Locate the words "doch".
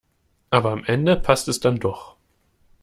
1.79-2.15